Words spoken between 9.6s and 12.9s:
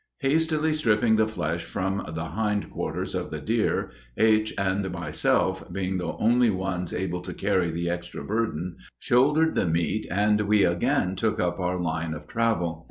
meat and we again took up our line of travel.